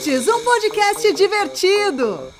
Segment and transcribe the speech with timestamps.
[0.00, 2.32] Um podcast divertido.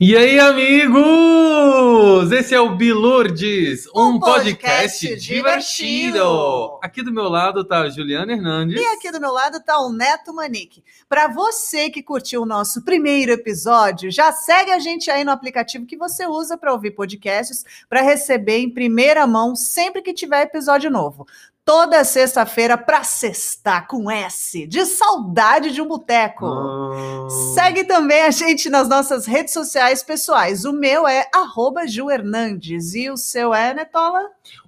[0.00, 2.32] E aí, amigos?
[2.32, 5.34] Esse é o Bilurdes, um, Um podcast, podcast divertido.
[5.34, 6.78] divertido.
[6.82, 8.80] Aqui do meu lado tá a Juliana Hernandes.
[8.80, 10.82] E aqui do meu lado tá o Neto Manique.
[11.10, 15.84] Para você que curtiu o nosso primeiro episódio, já segue a gente aí no aplicativo
[15.84, 20.90] que você usa para ouvir podcasts, para receber em primeira mão sempre que tiver episódio
[20.90, 21.26] novo.
[21.64, 26.44] Toda sexta-feira para sextar com S, de saudade de um boteco.
[26.44, 30.66] Ah, Segue também a gente nas nossas redes sociais pessoais.
[30.66, 34.20] O meu é arroba Ju Hernandes e o seu é, Netola?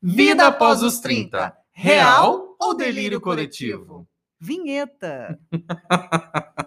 [0.00, 1.52] Vida após os 30.
[1.72, 4.06] Real ou delírio coletivo?
[4.38, 5.36] Vinheta.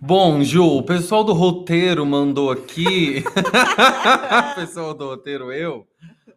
[0.00, 3.22] Bom, Ju, o pessoal do roteiro mandou aqui.
[4.52, 5.86] o pessoal do roteiro, eu,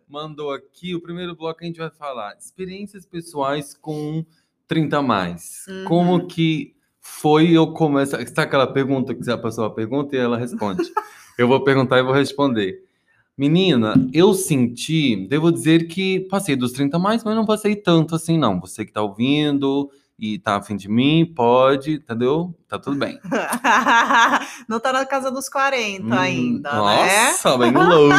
[0.08, 0.96] mandou aqui.
[0.96, 4.26] O primeiro bloco a gente vai falar experiências pessoais com
[4.68, 5.66] 30 a mais.
[5.68, 5.86] Uhum.
[5.86, 8.22] Como que foi eu começar.
[8.22, 10.84] Está aquela pergunta que a pessoa pergunta e ela responde.
[11.38, 12.84] eu vou perguntar e vou responder.
[13.38, 18.16] Menina, eu senti, devo dizer que passei dos 30 a mais, mas não passei tanto
[18.16, 18.60] assim, não.
[18.62, 22.58] Você que tá ouvindo e tá afim de mim, pode, entendeu?
[22.68, 23.20] Tá tudo bem.
[24.68, 26.78] Não tá na casa dos 40 Hum, ainda, né?
[26.78, 28.16] Nossa, bem longe.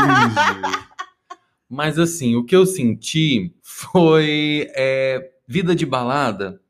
[1.69, 6.61] Mas assim, o que eu senti foi é, vida de balada.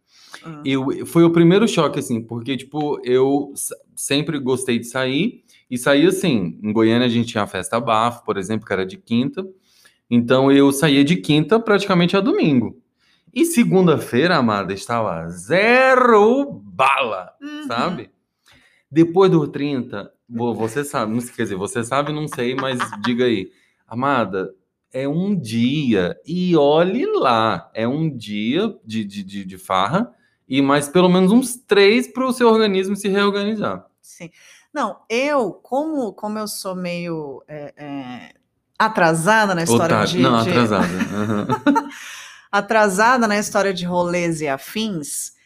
[0.47, 0.62] Hum.
[0.64, 3.53] Eu, foi o primeiro choque, assim, porque, tipo, eu
[3.94, 5.44] sempre gostei de sair.
[5.69, 8.87] E saía assim, em Goiânia a gente tinha a festa bafo, por exemplo, que era
[8.87, 9.44] de quinta.
[10.08, 12.81] Então eu saía de quinta praticamente a domingo.
[13.36, 17.66] E segunda-feira, amada, estava zero bala Uhum.
[17.69, 18.10] sabe?
[18.91, 23.26] Depois do 30, vo- você sabe, não quer dizer, você sabe, não sei, mas diga
[23.26, 23.50] aí.
[23.86, 24.54] Amada,
[24.91, 30.10] é um dia, e olhe lá, é um dia de, de, de, de farra,
[30.48, 33.84] e mais pelo menos uns três para o seu organismo se reorganizar.
[34.00, 34.30] Sim.
[34.72, 38.34] Não, eu, como, como eu sou meio é, é,
[38.78, 40.08] atrasada na história Otário.
[40.08, 40.86] de, Não, de- atrasada.
[41.12, 41.46] aham.
[42.50, 45.36] Atrasada na história de rolês e afins,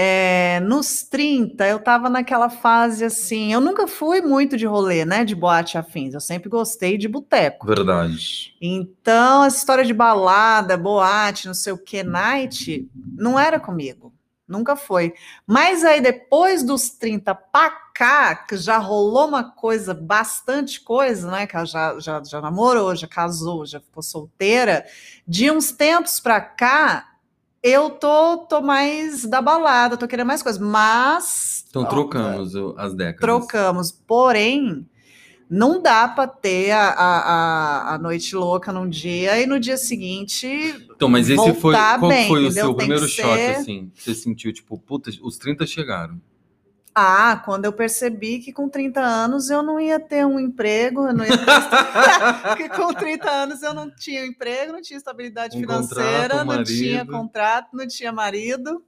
[0.00, 5.24] é, nos 30 eu tava naquela fase assim, eu nunca fui muito de rolê, né,
[5.24, 7.66] de boate afins, eu sempre gostei de boteco.
[7.66, 8.54] Verdade.
[8.60, 14.07] Então, essa história de balada, boate, não sei o que, night, não era comigo.
[14.48, 15.12] Nunca foi.
[15.46, 21.46] Mas aí, depois dos 30 pra cá, que já rolou uma coisa, bastante coisa, né?
[21.46, 24.86] Que ela já, já, já namorou, já casou, já ficou solteira.
[25.26, 27.06] De uns tempos pra cá,
[27.62, 30.60] eu tô, tô mais da balada, tô querendo mais coisas.
[30.60, 31.66] Mas.
[31.68, 33.20] Então ó, trocamos as décadas.
[33.20, 33.92] Trocamos.
[33.92, 34.88] Porém,
[35.50, 40.46] não dá para ter a, a, a- noite louca num dia e no dia seguinte.
[40.94, 41.74] Então, mas esse foi.
[41.74, 42.64] Qual bem, foi o entendeu?
[42.64, 43.90] seu Tem primeiro que choque, ser- assim?
[43.94, 46.20] Você sentiu, tipo, puta, os 30 chegaram.
[47.00, 51.14] Ah, quando eu percebi que com 30 anos eu não ia ter um emprego, eu
[51.14, 51.44] não ia ter...
[52.48, 56.64] porque com 30 anos eu não tinha emprego, não tinha estabilidade Um financeira, contrato, não
[56.64, 57.12] tinha marido.
[57.12, 58.82] contrato, não tinha marido.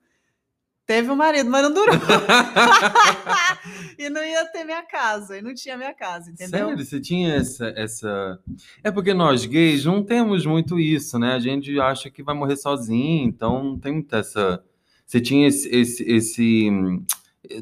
[0.90, 1.94] Teve um marido, mas não durou.
[3.96, 6.66] e não ia ter minha casa, e não tinha minha casa, entendeu?
[6.68, 8.40] Sério, você tinha essa, essa.
[8.82, 11.34] É porque nós gays não temos muito isso, né?
[11.34, 14.64] A gente acha que vai morrer sozinho, então não tem muita essa.
[15.06, 16.68] Você tinha esse, esse, esse,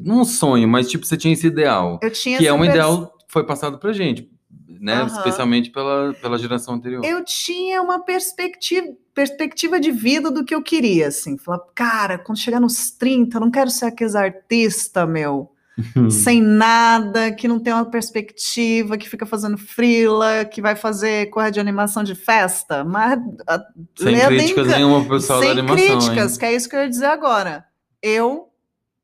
[0.03, 1.99] não um sonho, mas tipo, você tinha esse ideal.
[2.01, 4.27] Eu tinha Que é um pers- ideal que foi passado pra gente,
[4.67, 4.95] né?
[4.95, 5.05] Aham.
[5.17, 7.05] Especialmente pela, pela geração anterior.
[7.05, 8.87] eu tinha uma perspectiva,
[9.19, 11.37] perspectiva de vida do que eu queria, assim.
[11.37, 15.51] Falar, cara, quando chegar nos 30, eu não quero ser aqueles artista, meu,
[15.95, 16.09] Hum.
[16.09, 21.49] sem nada, que não tem uma perspectiva, que fica fazendo frila, que vai fazer corra
[21.49, 22.83] de animação de festa.
[22.83, 23.17] Mas
[23.47, 23.59] a,
[23.97, 25.77] Sem críticas nenhuma pro pessoal da sem animação.
[25.99, 26.39] críticas, hein?
[26.39, 27.65] que é isso que eu ia dizer agora.
[28.01, 28.49] Eu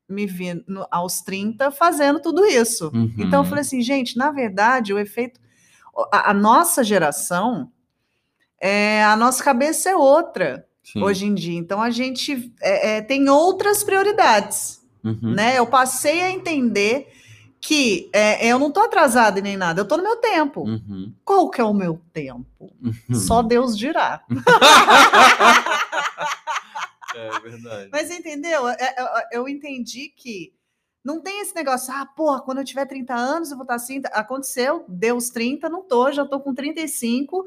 [0.08, 2.90] me vi no- aos 30 fazendo tudo isso.
[2.94, 3.10] Uhum.
[3.18, 5.40] Então eu falei assim, gente, na verdade, o efeito.
[6.12, 7.70] A, a nossa geração,
[8.60, 11.02] é, a nossa cabeça é outra Sim.
[11.02, 11.58] hoje em dia.
[11.58, 14.84] Então a gente é, é, tem outras prioridades.
[15.04, 15.34] Uhum.
[15.34, 15.56] né?
[15.56, 17.08] Eu passei a entender
[17.60, 20.62] que é, eu não tô atrasada nem nada, eu tô no meu tempo.
[20.62, 21.12] Uhum.
[21.24, 22.46] Qual que é o meu tempo?
[22.60, 23.14] Uhum.
[23.14, 24.22] Só Deus dirá.
[27.16, 27.88] É verdade.
[27.90, 28.68] Mas entendeu?
[28.68, 30.52] É, é, Eu entendi que
[31.02, 34.02] não tem esse negócio, ah, porra, quando eu tiver 30 anos eu vou estar assim.
[34.12, 37.42] Aconteceu, deu os 30, não tô, já tô com 35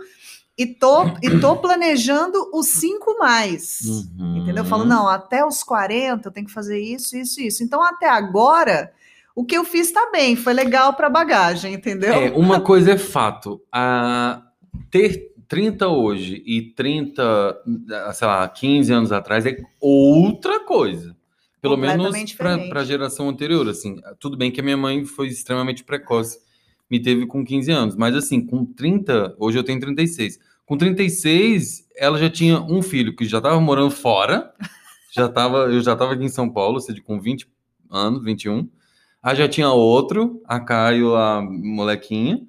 [0.59, 3.79] e tô, e tô planejando os 5 mais.
[3.79, 4.39] Uhum.
[4.39, 4.65] Entendeu?
[4.65, 7.63] Eu falo, não, até os 40 eu tenho que fazer isso, isso, isso.
[7.63, 8.91] Então, até agora,
[9.33, 12.13] o que eu fiz tá bem, foi legal para bagagem, entendeu?
[12.13, 13.61] É, uma coisa é fato.
[13.71, 14.41] A
[14.91, 17.57] ter 30 hoje e 30,
[18.13, 21.15] sei lá, 15 anos atrás é outra coisa.
[21.62, 23.95] Pelo menos para a geração anterior, assim.
[24.19, 26.38] Tudo bem que a minha mãe foi extremamente precoce,
[26.89, 30.39] me teve com 15 anos, mas assim, com 30, hoje eu tenho 36.
[30.65, 34.53] Com 36, ela já tinha um filho que já estava morando fora,
[35.12, 37.47] já tava, eu já estava aqui em São Paulo, ou seja, com 20
[37.89, 38.69] anos, 21.
[39.21, 42.41] Aí já tinha outro, a Caio, a molequinha.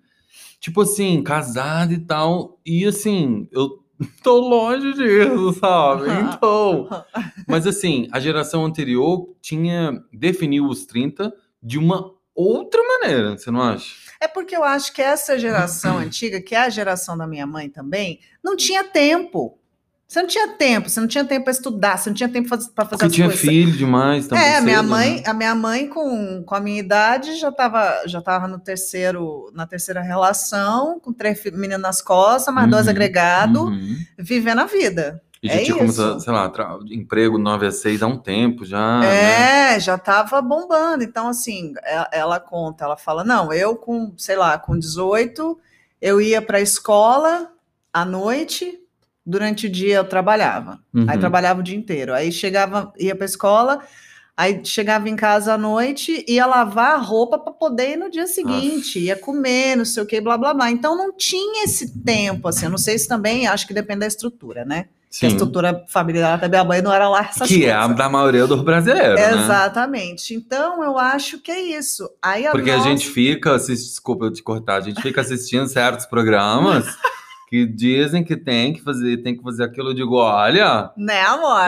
[0.60, 2.60] Tipo assim, casado e tal.
[2.64, 3.82] E assim, eu
[4.22, 6.04] tô longe disso, sabe?
[6.10, 6.88] Então.
[7.48, 11.32] Mas assim, a geração anterior tinha definiu os 30
[11.62, 14.09] de uma outra maneira, você não acha?
[14.20, 17.70] É porque eu acho que essa geração antiga, que é a geração da minha mãe
[17.70, 19.56] também, não tinha tempo.
[20.06, 22.84] Você não tinha tempo, você não tinha tempo para estudar, você não tinha tempo para
[22.84, 23.40] fazer Porque as tinha coisas.
[23.40, 24.44] filho demais também.
[24.44, 25.22] É, a minha cedo, mãe, né?
[25.24, 29.68] a minha mãe com, com a minha idade já estava já tava no terceiro, na
[29.68, 33.96] terceira relação, com três meninos nas costas, mais dois Uhum, agregados, uhum.
[34.18, 35.22] vivendo a vida.
[35.42, 36.52] E já É tinha começado, sei lá,
[36.90, 39.00] emprego 9 a 6 há um tempo já.
[39.00, 39.74] né?
[39.76, 41.02] É, já estava bombando.
[41.02, 45.58] Então, assim, e- ela conta, ela fala: não, eu com, sei lá, com 18,
[46.00, 47.50] eu ia para a escola
[47.92, 48.78] à noite,
[49.24, 50.78] durante o dia eu trabalhava.
[51.06, 51.20] Aí Uhum.
[51.20, 52.12] trabalhava o dia inteiro.
[52.14, 53.80] Aí chegava, ia para a escola,
[54.36, 58.26] aí chegava em casa à noite, ia lavar a roupa para poder ir no dia
[58.26, 60.70] seguinte, ia comer, não sei o que, blá blá blá.
[60.70, 62.66] Então não tinha esse tempo, assim.
[62.66, 64.86] Eu não sei se também, acho que depende da estrutura, né?
[65.10, 65.34] Que a Sim.
[65.36, 67.96] estrutura familiar da minha mãe não era lá essas Que é a coisas.
[67.96, 69.32] da maioria do brasileiro, né?
[69.32, 70.34] Exatamente.
[70.34, 72.08] Então, eu acho que é isso.
[72.22, 73.88] Aí a Porque a nossa- gente fica, assist...
[73.88, 76.86] desculpa eu te cortar, a gente fica assistindo certos programas
[77.48, 79.90] que dizem que tem que fazer, tem que fazer aquilo.
[79.90, 81.66] Eu digo, olha, Né, amor?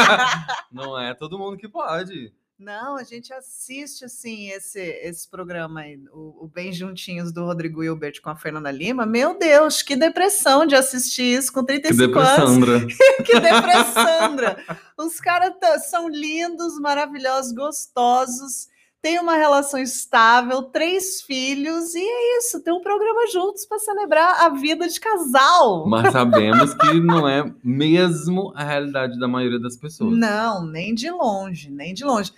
[0.72, 2.32] não é todo mundo que pode.
[2.62, 7.82] Não, a gente assiste, assim, esse, esse programa aí, o, o Bem Juntinhos do Rodrigo
[7.82, 9.04] Hilbert com a Fernanda Lima.
[9.04, 12.58] Meu Deus, que depressão de assistir isso com Que 35 anos.
[12.58, 12.86] depressandra.
[13.26, 14.56] Que depressandra.
[14.96, 18.68] Os caras tá- são lindos, maravilhosos, gostosos,
[19.00, 24.44] têm uma relação estável, três filhos, e é isso, tem um programa juntos para celebrar
[24.44, 25.88] a vida de casal.
[25.88, 30.16] Mas sabemos que não é mesmo a realidade da maioria das pessoas.
[30.16, 32.32] Não, nem de longe, nem de longe.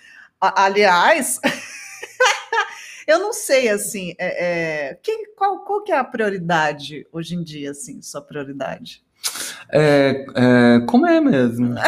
[0.56, 1.40] Aliás,
[3.06, 7.42] eu não sei assim, é, é, que- qual, qual que é a prioridade hoje em
[7.42, 9.02] dia, assim, sua prioridade?
[9.70, 11.74] É, é, como é mesmo?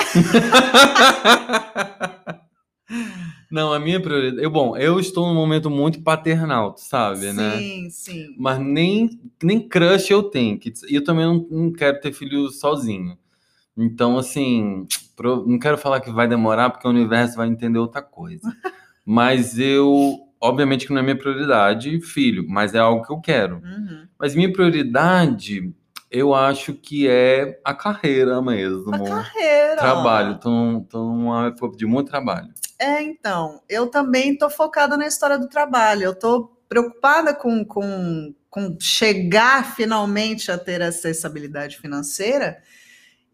[3.50, 4.42] Não, a minha prioridade.
[4.42, 7.60] Eu, bom, eu estou num momento muito paternal, tu sabe, né?
[7.60, 8.34] sim, sim.
[8.38, 10.58] Mas nem, nem crush eu tenho.
[10.88, 13.16] E eu também não, não quero ter filho sozinho.
[13.76, 14.86] Então, assim,
[15.46, 18.54] não quero falar que vai demorar, porque o universo vai entender outra coisa.
[19.04, 23.56] Mas eu, obviamente que não é minha prioridade, filho, mas é algo que eu quero.
[23.56, 24.06] Uhum.
[24.18, 25.72] Mas minha prioridade,
[26.10, 28.94] eu acho que é a carreira mesmo.
[28.94, 29.76] A carreira.
[29.76, 32.48] Trabalho, tô, tô numa época de muito trabalho.
[32.78, 36.02] É, então, eu também estou focada na história do trabalho.
[36.02, 42.58] Eu estou preocupada com, com, com chegar finalmente a ter essa estabilidade financeira.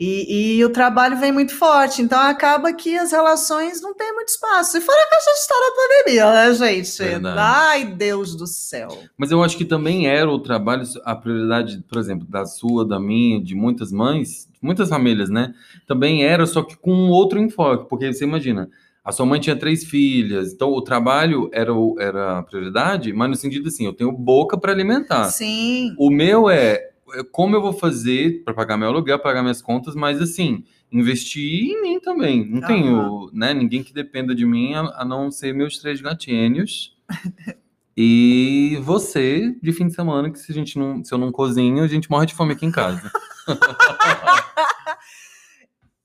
[0.04, 4.30] E, e o trabalho vem muito forte, então acaba que as relações não têm muito
[4.30, 4.76] espaço.
[4.76, 6.99] E fora que essa história da pandemia, né, gente?
[6.99, 7.38] Verdade.
[7.38, 8.88] Ai, Deus do céu.
[9.16, 12.99] Mas eu acho que também era o trabalho, a prioridade, por exemplo, da sua, da
[12.99, 15.54] minha, de muitas mães, muitas famílias, né?
[15.87, 18.68] Também era, só que com outro enfoque, porque você imagina,
[19.04, 23.28] a sua mãe tinha três filhas, então o trabalho era, o- era a prioridade, mas
[23.30, 25.25] no sentido assim, eu tenho boca para alimentar.
[25.30, 26.88] Sim, O meu é
[27.31, 31.83] como eu vou fazer para pagar meu aluguel, pagar minhas contas, mas assim, investir em
[31.83, 32.49] mim também.
[32.49, 36.97] Não tenho, né, ninguém que dependa de mim a, a não ser meus três gatinhos.
[37.97, 41.83] e você, de fim de semana, que se a gente não, se eu não cozinho,
[41.83, 43.11] a gente morre de fome aqui em casa.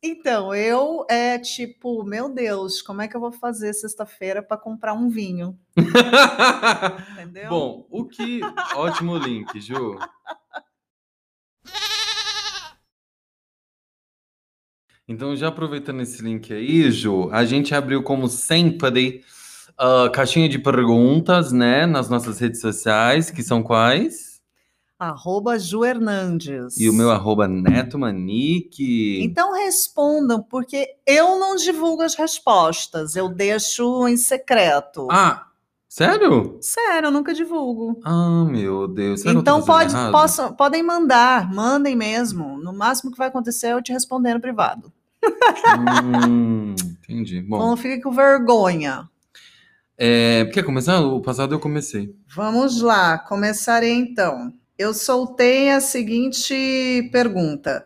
[0.02, 4.94] Então, eu é tipo, meu Deus, como é que eu vou fazer sexta-feira para comprar
[4.94, 5.58] um vinho?
[7.14, 7.50] Entendeu?
[7.50, 8.42] Bom, o que.
[8.76, 9.98] Ótimo link, Ju.
[15.08, 19.24] Então, já aproveitando esse link aí, Ju, a gente abriu, como sempre,
[19.78, 24.42] a caixinha de perguntas, né, nas nossas redes sociais, que são quais?
[25.00, 26.78] Arroba Ju Hernandes.
[26.78, 29.22] E o meu arroba Neto Manique.
[29.24, 35.08] Então respondam, porque eu não divulgo as respostas, eu deixo em secreto.
[35.12, 35.46] Ah,
[35.88, 36.58] sério?
[36.60, 38.00] Sério, eu nunca divulgo.
[38.04, 39.22] Ah, meu Deus.
[39.24, 42.58] tô Então pode, possam- podem mandar, mandem mesmo.
[42.58, 44.92] No máximo que vai acontecer é eu te responder no privado.
[46.15, 47.41] Hum, entendi.
[47.41, 49.07] Bom, Então não fique com vergonha.
[49.98, 51.00] é, quer começar?
[51.01, 52.15] O passado eu comecei.
[52.36, 54.53] Vamos lá, começarei então.
[54.77, 57.86] Eu soltei a seguinte pergunta: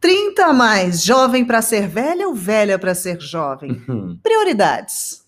[0.00, 3.82] 30 a mais, jovem para ser velha ou velha para ser jovem?
[3.88, 4.18] Hum.
[4.22, 5.26] Prioridades.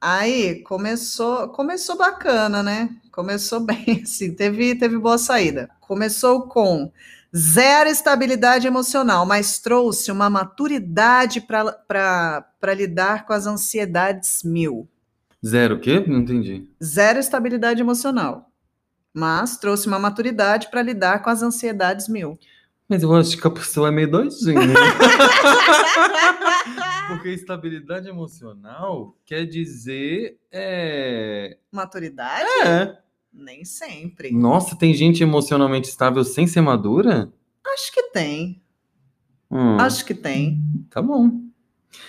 [0.00, 2.90] Aí começou, começou bacana, né?
[3.10, 5.68] Começou bem, assim, teve, teve boa saída.
[5.80, 6.92] Começou com
[7.36, 14.88] zero estabilidade emocional, mas trouxe uma maturidade para lidar com as ansiedades mil.
[15.44, 16.04] Zero o quê?
[16.06, 16.68] Não entendi.
[16.82, 18.50] Zero estabilidade emocional,
[19.12, 22.38] mas trouxe uma maturidade para lidar com as ansiedades mil.
[22.88, 24.58] Mas eu acho que a pessoa é meio doidinha.
[27.08, 30.38] Porque estabilidade emocional quer dizer.
[30.50, 31.58] É...
[31.70, 32.48] Maturidade?
[32.64, 32.98] é.
[33.38, 34.32] Nem sempre.
[34.32, 37.32] Nossa, tem gente emocionalmente estável sem ser madura?
[37.74, 38.60] Acho que tem.
[39.50, 40.60] Hum, Acho que tem.
[40.90, 41.30] Tá bom.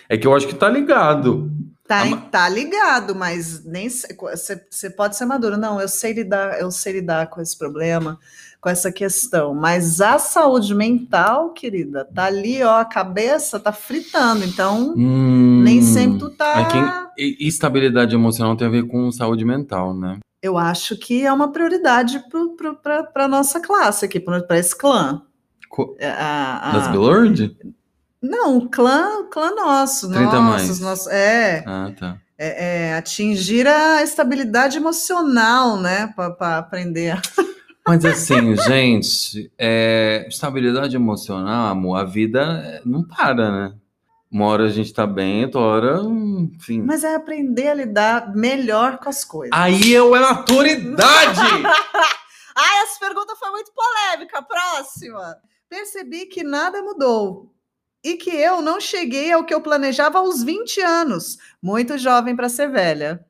[0.09, 1.51] É que eu acho que tá ligado.
[1.87, 5.57] Tá, ma- tá ligado, mas nem você pode ser maduro.
[5.57, 8.19] Não, eu sei lidar, eu sei lidar com esse problema,
[8.61, 9.55] com essa questão.
[9.55, 14.43] Mas a saúde mental, querida, tá ali, ó, a cabeça tá fritando.
[14.45, 16.59] Então, Hum, nem sempre tu tá.
[16.61, 20.19] é quem- estabilidade emocional tem a ver com saúde mental, né?
[20.41, 22.21] Eu acho que é uma prioridade
[23.13, 25.21] para a nossa classe aqui, para esse clã.
[25.69, 27.55] Co- É, a- a- Das Billord?
[28.21, 30.09] Não, o clã, o clã nosso.
[30.11, 30.61] 30 a mais.
[30.67, 32.17] nossos, nosso- é, Ah, tá.
[32.37, 36.13] é, é, atingir a estabilidade emocional, né?
[36.15, 37.11] Para aprender.
[37.11, 37.21] a-
[37.87, 43.73] Mas assim, gente, é, estabilidade emocional, amor, a vida é, não para, né?
[44.31, 46.81] Uma hora a gente tá bem, outra hora, enfim.
[46.83, 49.51] Mas é aprender a lidar melhor com as coisas.
[49.57, 51.39] Aí eu é maturidade!
[52.55, 54.41] Ai, essa pergunta foi muito polêmica.
[54.41, 55.37] Próxima.
[55.69, 57.51] Percebi que nada mudou
[58.03, 61.37] e que eu não cheguei ao que eu planejava aos 20 anos.
[61.61, 63.25] Muito jovem para ser velha.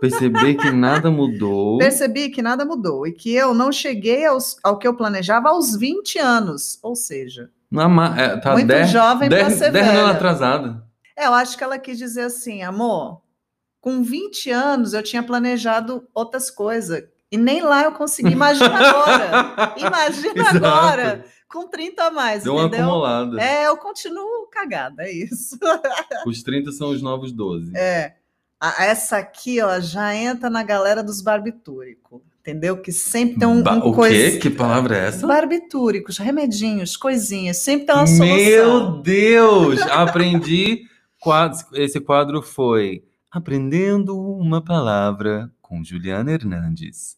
[0.00, 1.78] Perceber que nada mudou.
[1.78, 5.74] Percebi que nada mudou e que eu não cheguei aos- ao que eu planejava aos
[5.76, 6.78] 20 anos.
[6.82, 10.06] Ou seja, Na ma- é, tá muito 10 jovem para ser anos velha.
[10.10, 10.84] atrasada.
[11.16, 13.22] É, eu acho que ela quis dizer assim, amor,
[13.80, 17.02] com 20 anos eu tinha planejado outras coisas.
[17.30, 18.30] E nem lá eu consegui.
[18.32, 19.74] Imagina agora.
[19.76, 21.24] Imagina agora.
[21.48, 22.86] Com 30 a mais, Deu uma entendeu?
[22.86, 23.40] acumulada.
[23.40, 25.56] É, eu continuo cagada, é isso.
[26.26, 27.72] Os 30 são os novos 12.
[27.76, 28.14] É.
[28.60, 32.76] A- Essa aqui, ó, já entra na galera dos barbitúricos, entendeu?
[32.80, 34.38] Que sempre tem um, Ba- um o coisa- quê?
[34.38, 35.26] Que palavra é essa?
[35.26, 38.36] Barbitúricos, remedinhos, coisinhas, sempre tem uma solução.
[38.36, 39.80] Meu Deus!
[39.82, 40.84] Aprendi.
[41.20, 47.16] quadro- Esse quadro foi Aprendendo uma Palavra com Juliana Hernandes.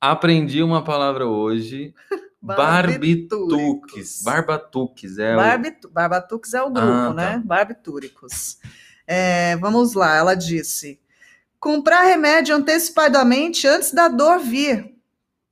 [0.00, 1.94] Aprendi uma palavra hoje.
[2.42, 4.22] Barbituques.
[4.24, 5.18] Barbatuques.
[5.18, 5.36] É o...
[5.36, 7.14] Barbitu- Barbatuques é o grupo, Ah, tá.
[7.14, 7.42] né?
[7.44, 8.58] Barbitúricos.
[9.06, 10.98] É, vamos lá, ela disse:
[11.62, 14.96] comprar remédio antecipadamente antes da dor vir.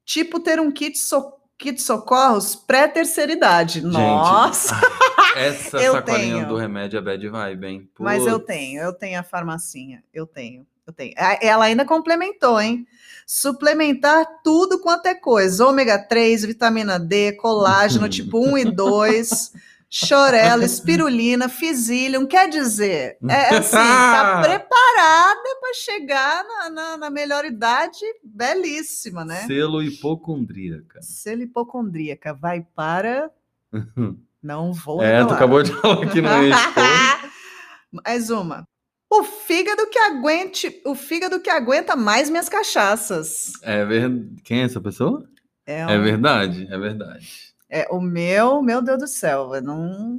[0.05, 3.75] Tipo ter um kit, so- kit socorros pré-terceira idade.
[3.81, 4.75] Gente, Nossa!
[5.37, 6.49] Essa Eu sacolinha tenho.
[6.49, 7.89] do remédio é bad vibe, hein?
[8.01, 11.15] Mas eu tenho, eu tenho a farmacinha, eu tenho, eu tenho.
[11.41, 12.85] Ela ainda complementou, hein?
[13.25, 19.53] Suplementar tudo quanto é coisa: ômega 3, vitamina D, colágeno tipo 1 e 2,
[19.91, 22.25] chorela, espirulina, fisilium.
[22.27, 29.47] Quer dizer, é assim, tá preparada para chegar na, na, na melhor idade, belíssima, né?
[29.47, 31.03] Selo hipocondríaca.
[31.03, 33.31] Ser hipocondríaca vai para.
[34.43, 35.03] Não vou.
[35.03, 36.57] É, tu acabou de falar que não ia.
[38.07, 38.67] Mais uma.
[39.11, 43.53] O fígado que aguente, o fígado que aguenta mais minhas cachaças.
[43.61, 44.37] É verdade.
[44.43, 45.29] Quem é essa pessoa?
[45.67, 47.50] É, É um- verdade, é verdade.
[47.71, 50.19] É o meu, meu Deus do céu, eu não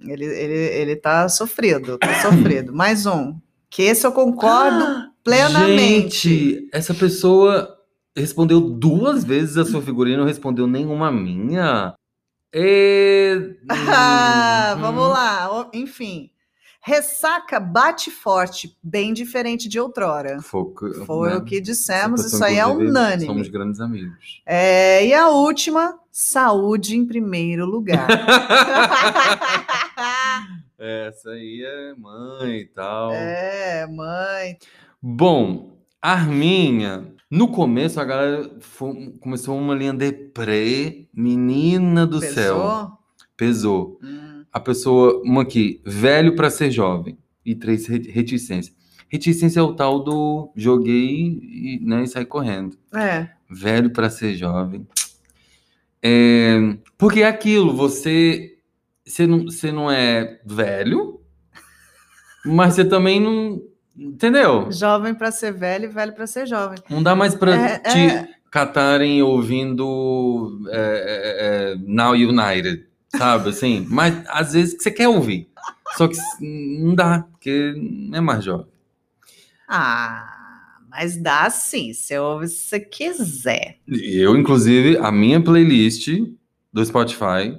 [0.00, 2.72] ele, ele, ele tá sofrido, tá sofrido.
[2.72, 3.36] Mais um.
[3.70, 6.28] Que esse eu concordo plenamente.
[6.28, 7.76] Gente, essa pessoa
[8.16, 11.94] respondeu duas vezes a sua figurinha e não respondeu nenhuma minha.
[12.52, 13.56] E...
[13.68, 15.68] Ah, Hum, vamos lá.
[15.74, 16.30] Enfim.
[16.88, 20.40] Ressaca bate forte, bem diferente de outrora.
[20.40, 21.36] Foi, o que- Foi né?
[21.36, 23.26] o que Essa dissemos, isso aí é unânime.
[23.26, 24.40] Somos grandes amigos.
[24.46, 28.08] É, e a última, saúde em primeiro lugar.
[30.78, 33.12] Essa aí é mãe e tal.
[33.12, 34.56] é, mãe.
[35.02, 42.56] Bom, Arminha, no começo a galera fo- começou uma linha deprê, menina do céu.
[42.56, 42.98] Pesou?
[43.36, 43.98] Pesou.
[44.02, 47.16] Hum, A pessoa, uma aqui, velho pra ser jovem.
[47.44, 48.72] E três, re- reticência.
[49.08, 52.76] Reticência é o tal do joguei e, né, e saí correndo.
[52.94, 53.28] é.
[53.50, 54.86] Velho pra ser jovem.
[56.02, 58.58] É, porque é aquilo, você,
[59.04, 61.20] você, não, você não é velho,
[62.44, 63.60] mas você também não.
[63.96, 64.70] Entendeu?
[64.70, 66.78] Jovem para ser velho e velho para ser jovem.
[66.88, 68.28] Não dá mais pra É, te é.
[68.50, 72.86] catarem ouvindo é, é, é, Now United,
[73.18, 73.50] sabe?
[73.50, 75.48] Assim, mas às vezes que você quer ouvir.
[75.96, 78.66] Só que não dá, porque não é mais jovem.
[79.68, 83.78] Ah, mas dá sim, se ouve se você quiser.
[83.86, 86.08] Eu, inclusive, a minha playlist
[86.72, 87.58] do Spotify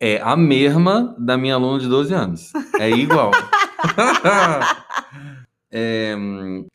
[0.00, 2.52] é a mesma da minha aluna de 12 anos.
[2.78, 3.32] É igual.
[5.70, 6.16] É,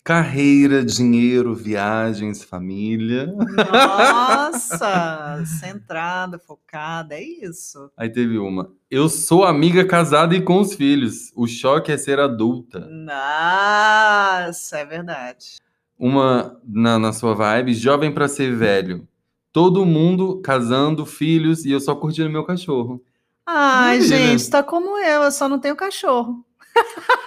[0.04, 3.34] carreira, dinheiro, viagens, família.
[3.72, 7.90] Nossa, centrada, focada, é isso.
[7.98, 8.72] Aí teve uma.
[8.92, 11.32] Eu sou amiga casada e com os filhos.
[11.36, 12.82] O choque é ser adulta.
[12.82, 15.58] Nossa, é verdade.
[15.98, 19.08] Uma na, na sua vibe, jovem pra ser velho.
[19.52, 23.04] Todo mundo casando, filhos e eu só curtindo meu cachorro.
[23.46, 24.18] Ai, Maravilha.
[24.18, 26.44] gente, tá como eu, eu só não tenho cachorro.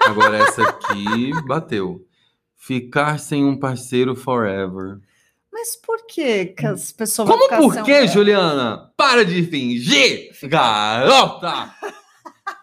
[0.04, 2.06] Agora essa aqui bateu.
[2.54, 4.98] Ficar sem um parceiro forever.
[5.52, 8.92] Mas por que que as pessoas Como por quê, Juliana?
[8.96, 11.74] Para de fingir, garota!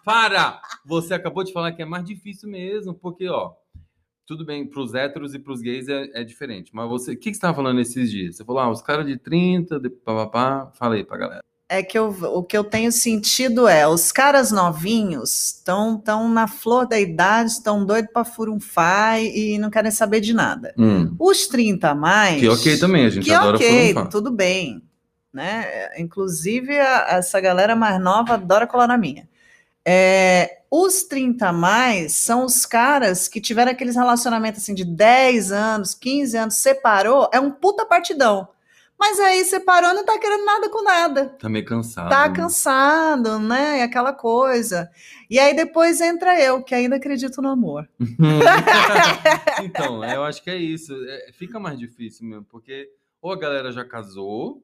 [0.06, 0.62] Para!
[0.86, 3.54] Você acabou de falar que é mais difícil mesmo, porque, ó,
[4.26, 6.72] tudo bem, pros héteros e pros gays é, é diferente.
[6.74, 8.36] Mas você, o que, que você tava falando esses dias?
[8.36, 10.72] Você falou, ah, os caras de 30, de papapá.
[10.76, 11.44] Fala aí pra galera.
[11.76, 16.48] É que eu- o que eu tenho sentido é, os caras novinhos estão tão na
[16.48, 20.74] flor da idade, estão doidos para furunfar e não querem saber de nada.
[20.78, 22.40] Hum, Os 30 a mais.
[22.40, 24.10] que ok também, a gente que adora ok, furunfar.
[24.12, 24.84] tudo bem.
[25.34, 25.90] Né?
[25.98, 29.28] Inclusive, a- essa galera mais nova adora colar na minha.
[29.84, 35.52] É, os 30 a mais são os caras que tiveram aqueles relacionamentos assim de 10
[35.52, 38.48] anos, 15 anos, separou, é um puta partidão.
[39.06, 41.26] Mas aí separou não tá querendo nada com nada.
[41.38, 42.08] Tá meio cansado.
[42.10, 42.34] Tá né?
[42.34, 43.84] cansado, né?
[43.84, 44.90] Aquela coisa.
[45.30, 47.86] E aí depois entra eu, que ainda acredito no amor.
[49.62, 50.96] então, eu acho que é isso.
[51.06, 52.88] É, fica mais difícil mesmo, porque
[53.22, 54.64] ou a galera já casou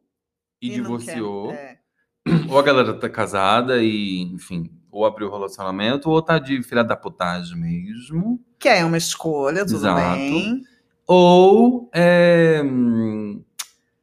[0.62, 1.78] e, quer- divorciou, é.
[2.49, 6.84] ou a galera tá casada e, enfim, ou abriu o relacionamento, ou tá de filha
[6.86, 10.15] da putagem mesmo, Que é uma escolha, tudo Exato.
[10.15, 10.62] bem.
[11.06, 12.63] ou é,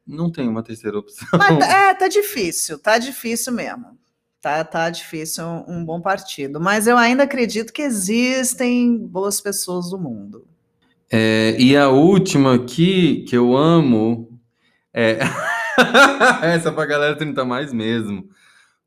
[0.07, 1.27] não tem uma terceira opção.
[1.33, 3.97] Mas tá- é, tá difícil, tá difícil mesmo.
[4.41, 6.59] Tá, tá difícil um, um bom partido.
[6.61, 10.45] Mas eu ainda acredito que existem boas pessoas do mundo.
[11.11, 14.39] É, e a última aqui, que eu amo,
[14.93, 15.19] é.
[16.43, 18.29] Essa pra galera 30 mais mesmo.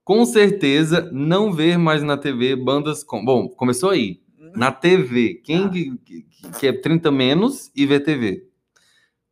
[0.04, 3.24] Com certeza, não ver mais na TV bandas com.
[3.24, 4.20] Bom, começou aí.
[4.56, 5.34] Na TV.
[5.44, 5.68] Quem Ah.
[5.68, 6.26] que-
[6.58, 8.44] que é 30 menos e vê TV?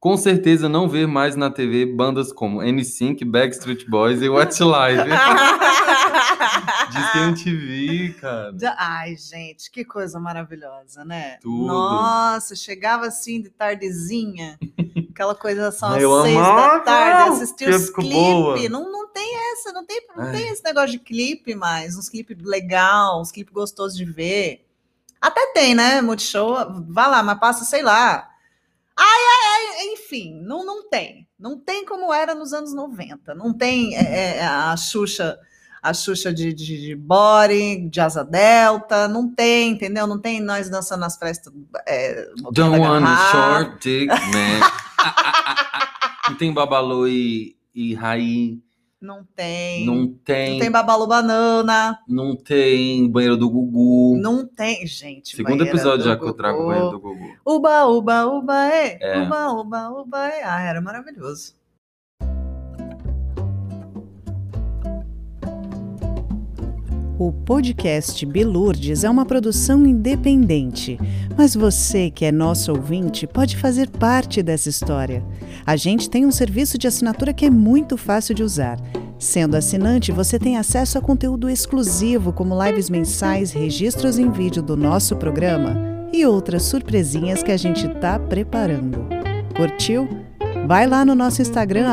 [0.01, 5.03] Com certeza, não ver mais na TV bandas como NSYNC, Backstreet Boys e Westlife.
[6.93, 8.55] Diz que MTV, cara.
[8.79, 11.39] Ai, gente, que coisa maravilhosa, né?
[11.43, 11.67] Tudo.
[11.67, 14.57] Nossa, chegava assim de tardezinha,
[15.11, 18.71] aquela coisa só às seis da tarde, assistir os clipes.
[18.71, 20.33] Não, não tem essa, não tem, não Ai.
[20.33, 24.65] tem esse negócio de clipe mais, uns clipes legal, uns clipes gostosos de ver.
[25.21, 26.01] Até tem, né?
[26.01, 28.29] Multishow, vá lá, mas passa, sei lá.
[28.97, 29.21] Ai,
[29.79, 31.29] enfim, não, não tem.
[31.38, 33.35] Não tem como era nos anos 90.
[33.35, 35.38] Não tem é, é, a Xuxa,
[35.83, 40.07] a Xuxa de, de, de body, de asa delta, não tem, entendeu?
[40.07, 41.53] Não tem nós dançando nas festas.
[41.87, 43.31] É, Don't da want a garrafa.
[43.31, 44.61] short dick, man.
[46.29, 48.61] Não tem Babalu e, e Raí.
[49.01, 49.87] Não tem.
[49.87, 50.59] Não Não tem.
[50.59, 52.01] tem Babalu Banana.
[52.09, 54.19] Não tem banheiro do Gugu.
[54.21, 55.37] Não tem, gente.
[55.37, 56.69] Segundo episódio já que eu trago o Gugu.
[56.71, 57.37] banheiro do Gugu.
[57.47, 58.99] Uba, uba, uba, é.
[59.01, 59.23] É.
[59.23, 60.43] Uba, uba, uba, é.
[60.43, 61.55] Ah, era maravilhoso.
[67.18, 70.96] O podcast Bilurdes é uma produção independente,
[71.37, 75.24] mas você que é nosso ouvinte pode fazer parte dessa história.
[75.66, 78.78] A gente tem um serviço de assinatura que é muito fácil de usar.
[79.18, 84.76] Sendo assinante, você tem acesso a conteúdo exclusivo, como lives mensais, registros em vídeo do
[84.76, 85.76] nosso programa
[86.12, 89.09] e outras surpresinhas que a gente tá preparando.
[89.57, 90.09] Curtiu?
[90.68, 91.88] Vai lá no nosso Instagram,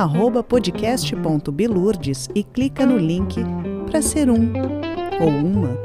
[0.48, 3.44] podcast.bilurdes e clica no link
[3.90, 4.85] para ser um,
[5.20, 5.80] ou uma,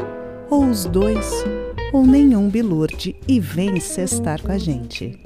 [0.50, 1.30] ou os dois,
[1.92, 5.22] ou nenhum bilurde e vem cestar com a gente.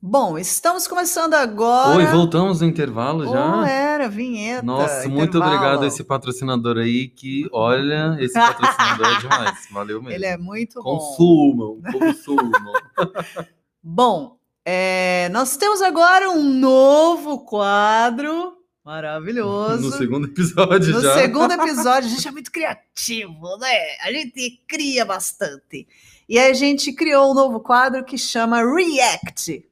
[0.00, 1.96] Bom, estamos começando agora.
[1.96, 3.60] Oi, voltamos no intervalo já?
[3.60, 4.62] Oh, era, vinheta.
[4.62, 5.54] Nossa, muito intervalo.
[5.54, 9.68] obrigado a esse patrocinador aí que, olha, esse patrocinador é demais.
[9.72, 10.14] Valeu mesmo.
[10.14, 11.98] Ele é muito consumam, bom.
[11.98, 12.72] Consumam,
[13.82, 19.82] bom, é, nós temos agora um novo quadro maravilhoso.
[19.82, 21.14] No segundo episódio no já.
[21.14, 23.96] No segundo episódio, a gente é muito criativo, né?
[24.02, 25.86] A gente cria bastante.
[26.28, 29.68] E a gente criou um novo quadro que chama React.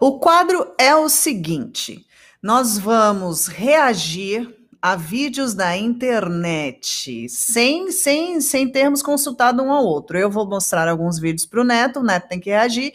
[0.00, 2.04] O quadro é o seguinte:
[2.42, 10.18] nós vamos reagir a vídeos da internet sem, sem, sem termos consultado um ao outro.
[10.18, 12.92] Eu vou mostrar alguns vídeos para o Neto, o Neto tem que reagir,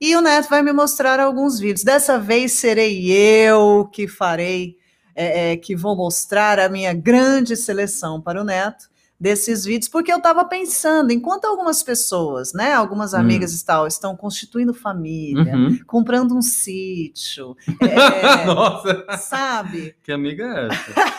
[0.00, 1.84] e o Neto vai me mostrar alguns vídeos.
[1.84, 4.76] Dessa vez serei eu que farei,
[5.14, 10.12] é, é, que vou mostrar a minha grande seleção para o Neto desses vídeos, porque
[10.12, 13.58] eu estava pensando, enquanto algumas pessoas, né, algumas amigas hum.
[13.60, 15.78] e tal, estão constituindo família, Uhum.
[15.86, 19.96] comprando um sítio, é, Nossa, sabe?
[20.02, 21.14] que amiga é essa?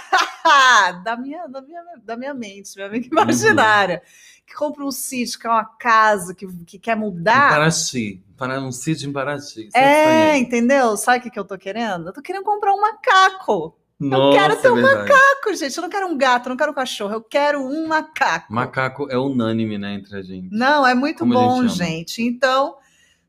[1.03, 4.01] da, minha, da, minha, da minha mente, minha amiga imaginária,
[4.45, 7.49] que compra um sítio, que é uma casa, que, que quer Em mudar.
[7.49, 9.69] Paraty, para um sítio em Paraty.
[9.73, 10.41] É, sonhei.
[10.41, 10.95] entendeu?
[10.97, 12.10] Sabe o que, que eu tô querendo?
[12.10, 13.75] Eu tô querendo comprar um macaco.
[13.99, 15.10] Nossa, quero ter é um verdade.
[15.10, 15.77] Macaco, gente.
[15.77, 18.53] Eu não quero um gato, eu não quero um cachorro, eu quero um macaco.
[18.53, 20.49] Macaco é unânime, né, entre a gente.
[20.51, 22.21] Não, é muito Como bom, gente gente.
[22.21, 22.75] Então,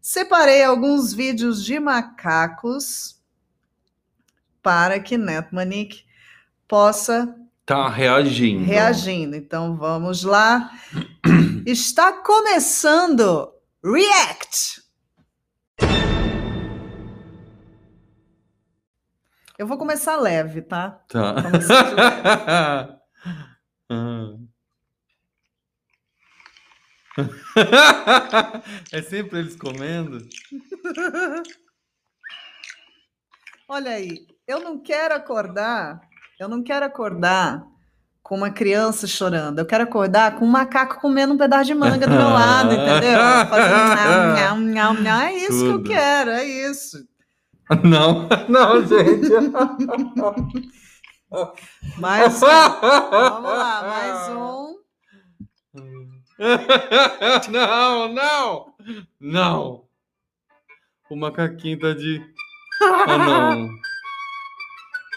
[0.01, 3.17] separei alguns vídeos de macacos
[4.63, 6.05] para que Neto Manique
[6.67, 7.33] possa
[7.65, 8.65] Tá reagindo.
[8.65, 9.37] reagindo.
[9.37, 10.71] Então, vamos lá.
[11.67, 13.53] Está começando
[13.85, 14.83] React.
[19.59, 20.91] Eu vou começar leve, tá?
[21.09, 21.43] Tá.
[21.43, 23.01] Começar
[23.89, 24.35] Ah.
[28.93, 30.19] é sempre eles comendo?
[33.69, 36.01] Olha aí, eu não quero acordar,
[36.39, 37.65] eu não quero acordar
[38.23, 42.07] com uma criança chorando, eu quero acordar com um macaco comendo um pedaço de manga
[42.07, 43.19] do meu lado, entendeu?
[43.49, 45.21] Fazendo nham, nham, nham.
[45.21, 45.89] É isso que eu Tudo.
[45.89, 47.07] quero, é isso.
[47.83, 49.29] Não, não, gente.
[51.99, 52.47] Mais um.
[52.47, 54.77] Vamos lá, mais um.
[57.51, 58.75] Não, não,
[59.21, 59.85] não.
[61.11, 62.23] O macaquinho tá de.
[62.83, 63.69] Ah, não.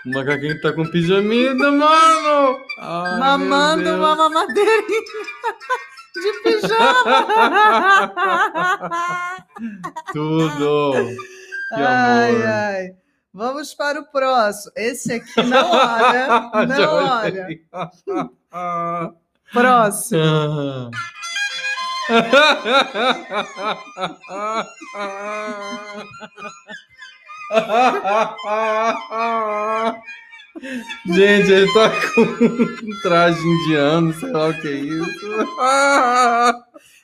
[0.06, 2.60] O macaquinho tá com pijaminha, mano.
[2.80, 4.84] Ai, Mamando uma mamadeirinha
[6.16, 8.14] de pijama.
[10.14, 10.94] Tudo.
[11.72, 12.48] Ai, amor.
[12.48, 12.96] ai.
[13.34, 14.72] Vamos para o próximo.
[14.76, 17.48] Esse aqui não olha, não olha.
[19.54, 20.92] Próximo.
[31.06, 35.48] Gente, ele tá com um traje indiano, sei lá o que é isso.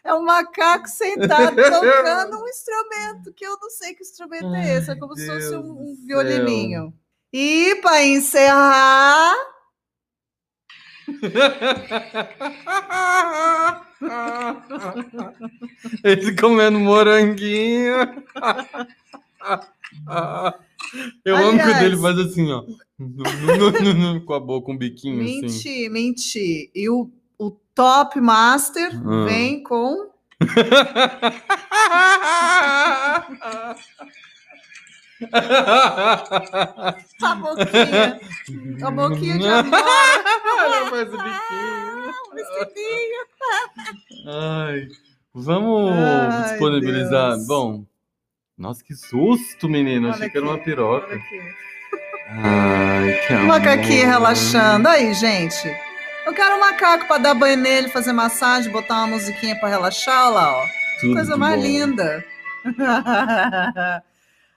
[0.06, 4.92] É um macaco sentado tocando um instrumento que eu não sei que instrumento é esse.
[4.92, 6.94] É como se fosse Deus um, um violininho.
[7.34, 9.34] E para encerrar,
[16.04, 17.96] Ele comendo moranguinho.
[21.24, 22.64] Eu amo que o Aliás- dele faz assim, ó.
[24.26, 25.42] Com a boca, um biquinho assim.
[25.42, 26.72] menti, menti.
[26.74, 29.26] E o, o Top Master Ah.
[29.26, 30.10] vem com.
[37.22, 38.20] A boquinha.
[38.84, 39.80] A boquinha de amor.
[39.80, 42.14] Ela faz o biquinho.
[42.34, 43.26] Vestidinho.
[44.28, 44.88] Ai,
[45.34, 47.36] vamos Ai, disponibilizar.
[47.36, 47.48] Deus.
[47.48, 47.86] Bom,
[48.58, 50.08] nossa, que susto, menino.
[50.08, 51.08] Olha Achei que era uma aqui, piroca.
[51.08, 51.40] olha aqui.
[52.30, 53.48] Ai, que amor.
[53.48, 54.88] macaquinho relaxando.
[54.90, 55.70] Aí, gente.
[56.26, 60.26] Eu quero um macaco para dar banho nele, fazer massagem, botar uma musiquinha para relaxar.
[60.28, 60.66] Olha lá, ó.
[61.00, 61.62] Tudo Coisa mais bom.
[61.68, 62.26] linda.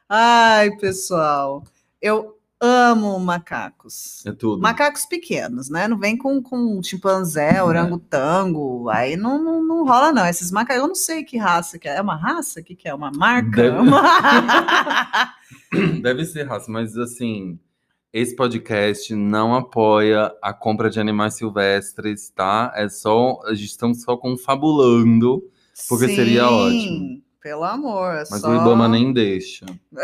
[0.09, 1.63] Ai, pessoal.
[2.01, 4.25] Eu, amo macacos.
[4.25, 4.63] É tudo.
[4.63, 5.87] Macacos pequenos, né?
[5.87, 8.89] Não vem com, com chimpanzé, orangotango.
[8.89, 10.27] Aí não, não, não rola, não.
[10.27, 11.97] Esses macacos, eu não sei que raça que é.
[11.97, 12.61] É uma raça?
[12.61, 12.95] O que, que é?
[12.95, 13.63] Uma marca?
[13.63, 15.35] Deve- Uma-
[16.03, 17.59] Deve ser raça, mas assim,
[18.13, 22.73] esse podcast não apoia a compra de animais silvestres, tá?
[22.75, 25.43] É só, estamos só confabulando,
[25.89, 27.23] Porque seria Sim, ótimo.
[27.43, 28.15] Pelo amor.
[28.15, 28.49] é mas só...
[28.51, 29.65] o Ibama nem deixa.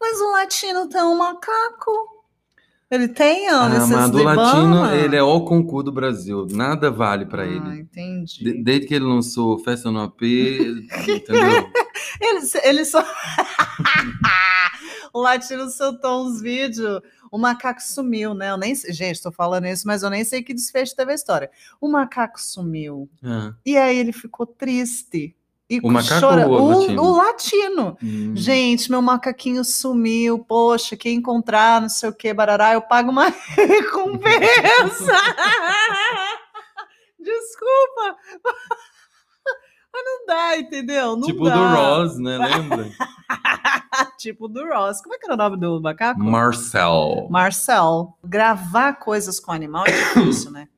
[0.00, 1.90] Mas o latino tem um macaco.
[2.90, 6.46] Ele tem, ó, Ah, mas do latino, ele é o concurso do Brasil.
[6.50, 7.80] Nada vale pra Ah, ele.
[7.80, 8.44] entendi.
[8.44, 11.70] De- desde que ele lançou Festa no AP, entendeu?
[12.20, 13.02] Ele, ele só.
[15.14, 17.00] o latino soltou uns vídeos.
[17.30, 18.50] O macaco sumiu, né?
[18.50, 21.50] Eu nem Gente, tô falando isso, mas eu nem sei que desfecho teve a história.
[21.80, 23.08] O macaco sumiu.
[23.24, 25.34] Ah, E aí ele ficou triste.
[25.70, 27.02] E O macaco chora- ou o o, latino?
[27.02, 27.96] o latino.
[28.02, 28.32] hum.
[28.36, 30.38] Gente, meu macaquinho sumiu.
[30.40, 35.12] Poxa, quem encontrar, não sei o que, barará, eu pago uma recompensa.
[37.18, 38.16] Desculpa.
[39.92, 41.16] Mas não dá, entendeu?
[41.16, 41.54] Não tipo dá.
[41.54, 42.36] do Ross, né?
[42.36, 42.90] Lembra?
[44.24, 45.02] Tipo do Ross.
[45.02, 46.18] Como é que era o nome do macaco?
[46.20, 47.26] Marcel.
[47.30, 48.16] Marcel.
[48.24, 50.68] Gravar coisas com animal é difícil, né?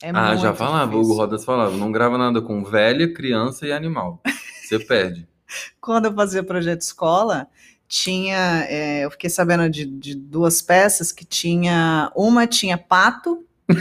[0.00, 1.12] É ah, já falava, o difícil.
[1.12, 4.20] Hugo Rodas falava, não grava nada com velha, criança e animal.
[4.62, 5.28] Você perde.
[5.80, 7.48] Quando eu fazia projeto escola,
[7.88, 8.64] tinha.
[8.68, 12.10] é, eu fiquei sabendo de, de duas peças que tinha.
[12.14, 13.44] Uma tinha pato.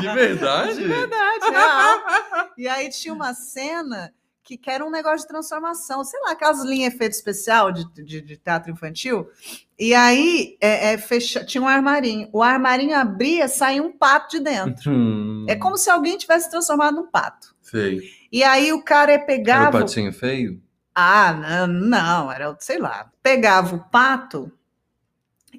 [0.00, 0.74] De verdade?
[0.74, 2.50] De verdade, real.
[2.56, 4.12] E aí tinha uma cena
[4.46, 8.20] que, que era um negócio de transformação, sei lá, aquelas linhas efeito especial de, de,
[8.20, 9.28] de teatro infantil.
[9.76, 12.28] E aí é, é, fecha, tinha um armarinho.
[12.32, 14.92] O armarinho abria, saía um pato de dentro.
[14.92, 17.56] Hum, É como se alguém tivesse transformado num pato.
[17.60, 18.00] Sei.
[18.30, 19.78] E aí o cara Era o pegava.
[19.80, 20.62] patinho feio?
[20.94, 23.10] Ah, não, não, era, sei lá.
[23.22, 24.52] Pegava o pato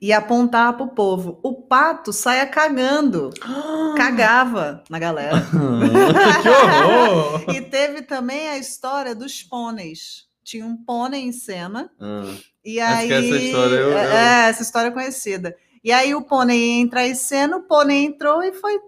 [0.01, 1.39] e apontava pro povo.
[1.43, 3.29] O pato saia cagando,
[3.97, 5.41] cagava na galera.
[6.41, 7.43] que horror!
[7.55, 10.25] E teve também a história dos pôneis.
[10.43, 12.33] Tinha um pônei em cena, Ah,
[12.63, 13.07] e Acho aí.
[13.07, 15.55] que essa história eu- eu- É, essa história é conhecida.
[15.83, 18.79] E aí o pônei ia entrar em cena, o pônei entrou e foi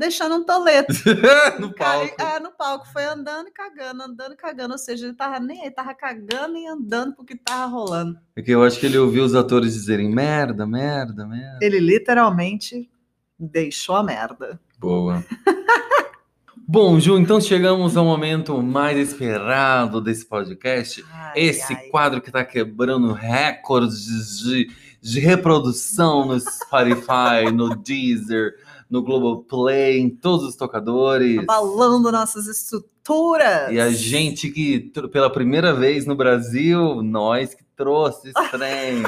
[0.00, 0.92] deixando um toleto.
[1.60, 2.22] no palco.
[2.22, 4.72] é, no palco, foi andando e cagando, andando e cagando.
[4.72, 8.18] Ou seja, ele tava nem aí, tava cagando e andando porque tava rolando.
[8.34, 11.58] É que eu acho que ele ouviu os atores dizerem merda, merda, merda.
[11.60, 12.90] Ele literalmente
[13.38, 14.58] deixou a merda.
[14.78, 15.22] Boa.
[16.66, 21.04] Bom, Ju, então chegamos ao momento mais esperado desse podcast.
[21.12, 21.88] Ai, Esse ai.
[21.88, 28.54] quadro que tá quebrando recordes de, de reprodução no Spotify, no Deezer,
[28.90, 31.38] no Globoplay, em todos os tocadores.
[31.38, 33.70] Abalando nossas estruturas.
[33.70, 34.80] E a gente que,
[35.12, 39.02] pela primeira vez no Brasil, nós que trouxe esse trem.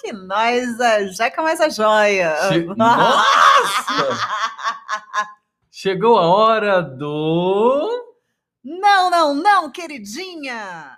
[0.00, 2.34] Que nós, a Jeca mais a joia.
[2.48, 4.18] Che- Nossa!
[5.70, 7.88] Chegou a hora do.
[8.64, 10.96] Não, não, não, queridinha.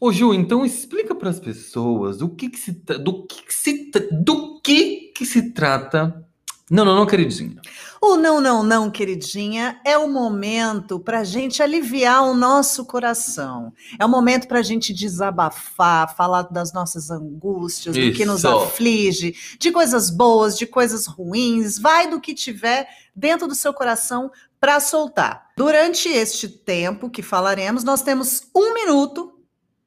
[0.00, 3.92] Ô, Ju, então explica para as pessoas do que, que se do que, que se
[4.10, 6.26] do que que se trata.
[6.70, 7.60] Não, não, não, queridinha.
[8.00, 13.72] O não, não, não, queridinha, é o momento para a gente aliviar o nosso coração.
[13.98, 18.48] É o momento para a gente desabafar, falar das nossas angústias, do que nos Isso.
[18.48, 24.30] aflige, de coisas boas, de coisas ruins, vai do que tiver dentro do seu coração
[24.58, 25.48] para soltar.
[25.56, 29.39] Durante este tempo que falaremos, nós temos um minuto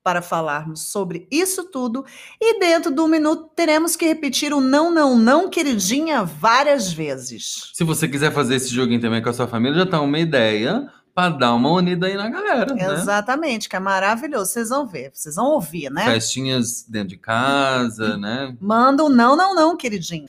[0.03, 2.05] para falarmos sobre isso tudo
[2.39, 7.71] e dentro do minuto teremos que repetir o não, não, não, queridinha várias vezes.
[7.73, 10.91] Se você quiser fazer esse joguinho também com a sua família, já tá uma ideia
[11.15, 12.93] para dar uma unida aí na galera, né?
[12.93, 14.51] Exatamente, que é maravilhoso.
[14.51, 16.05] Vocês vão ver, vocês vão ouvir, né?
[16.05, 18.55] Festinhas dentro de casa, né?
[18.59, 20.27] Manda um não, não, não, queridinho.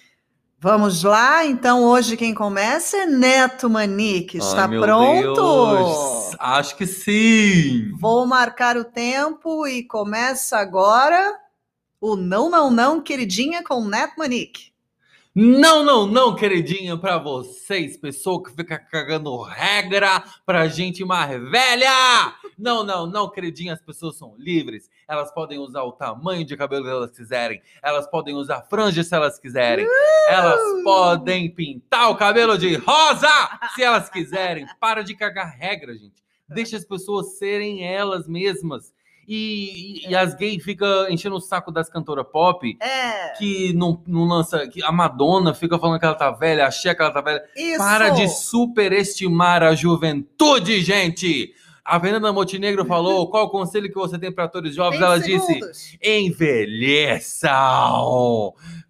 [0.64, 4.38] Vamos lá, então hoje quem começa é Neto Manique.
[4.38, 5.34] Está Ai, pronto?
[5.34, 7.92] Deus, Acho que sim.
[8.00, 11.38] Vou marcar o tempo e começa agora
[12.00, 14.72] o não, não, não, queridinha com Neto Manique.
[15.34, 22.32] Não, não, não, queridinha, pra vocês, pessoa que fica cagando regra pra gente mais velha.
[22.58, 24.88] Não, não, não, queridinha, as pessoas são livres.
[25.08, 27.60] Elas podem usar o tamanho de cabelo que elas quiserem.
[27.82, 29.86] Elas podem usar franja se elas quiserem.
[30.28, 33.28] Elas podem pintar o cabelo de rosa
[33.74, 34.66] se elas quiserem.
[34.80, 36.22] Para de cagar regra, gente.
[36.48, 38.92] Deixa as pessoas serem elas mesmas.
[39.26, 44.24] E, e- as gays ficam enchendo o saco das cantoras pop É, que não, não
[44.26, 44.66] lança.
[44.68, 47.42] Que a Madonna fica falando que ela tá velha, a que ela tá velha.
[47.56, 47.78] isso.
[47.78, 51.54] Para de superestimar a juventude, gente!
[51.84, 54.98] A Fernanda Montenegro falou: qual o conselho que você tem para atores jovens?
[54.98, 55.98] 20 Ela disse: segundos.
[56.02, 57.52] envelheçam.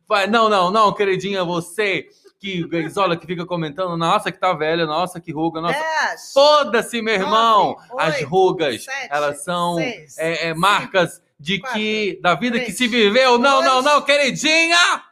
[0.07, 2.07] Vai, não, não, não, queridinha, você
[2.39, 5.79] que isola, que fica comentando, nossa, que tá velha, nossa, que ruga, nossa.
[5.79, 7.77] Dez, Foda-se, meu irmão!
[7.91, 12.21] nove, As oito, rugas, sete, elas são seis, é, é, cinco, marcas de quatro, que
[12.23, 13.39] da vida que três, se viveu.
[13.39, 13.85] Não, não, dois.
[13.85, 15.03] não, queridinha!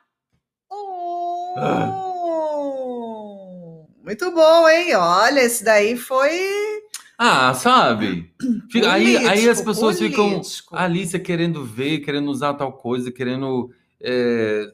[0.70, 2.02] Um.
[4.04, 4.94] Muito bom, hein?
[4.94, 6.81] Olha, esse daí foi
[7.24, 8.32] Ah, sabe?
[8.70, 10.74] Fica- aí, aí as político, pessoas ficam político.
[10.76, 13.70] a Alicia querendo ver, querendo usar tal coisa, querendo.
[14.00, 14.66] é,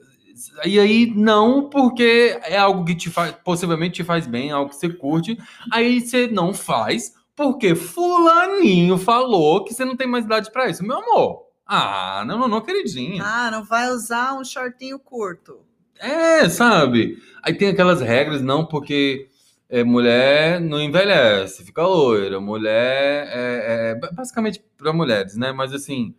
[0.64, 4.76] E aí, não, porque é algo que te faz, possivelmente te faz bem, algo que
[4.76, 5.36] você curte.
[5.72, 10.82] Aí você não faz, porque Fulaninho falou que você não tem mais idade pra isso.
[10.84, 11.42] Meu amor.
[11.66, 13.22] Ah, não, não, não, queridinha.
[13.22, 15.58] Ah, não vai usar um shortinho curto.
[16.00, 17.18] É, sabe?
[17.42, 19.27] Aí tem aquelas regras, não, porque
[19.68, 22.40] é, mulher não envelhece, fica loira.
[22.40, 25.52] Mulher é, é basicamente para mulheres, né?
[25.52, 26.14] Mas assim,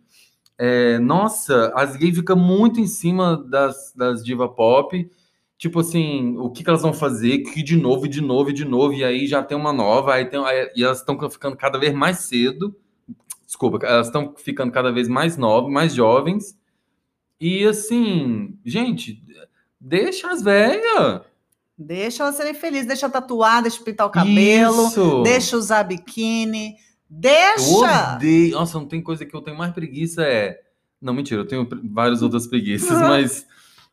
[0.58, 5.10] é, nossa, as gays ficam muito em cima das, das diva pop.
[5.58, 7.38] Tipo assim, o que, que elas vão fazer?
[7.40, 10.44] Que de novo, de novo, de novo, e aí já tem uma nova, aí tem,
[10.44, 12.74] aí- e elas estão ficando cada vez mais cedo.
[13.46, 16.56] Desculpa, elas estão ficando cada vez mais novas, mais jovens.
[17.40, 19.22] E assim, gente,
[19.80, 21.22] deixa as velhas.
[21.82, 25.22] Deixa ela serem felizes, deixa tatuar, deixa pintar o cabelo, Isso.
[25.22, 26.76] deixa usar biquíni, Eu
[27.08, 28.14] deixa.
[28.16, 28.52] odeio.
[28.52, 30.60] Nossa, não tem coisa que eu tenho mais preguiça é.
[31.00, 33.46] Não, mentira, eu tenho várias outras preguiças, mas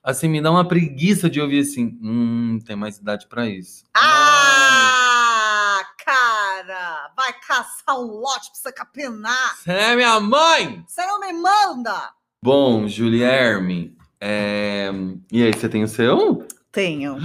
[0.04, 1.98] assim, me dá uma preguiça de ouvir assim.
[2.04, 3.86] Hum, tem mais idade pra isso.
[3.96, 9.56] Ah, cara, vai caçar um lote pra você capinar.
[9.58, 10.84] Você é minha mãe!
[10.86, 12.12] Você não me manda.
[12.44, 13.96] Bom, Julierme.
[14.20, 14.90] é,
[15.32, 16.46] E aí, você tem o seu?
[16.72, 17.18] Tenho.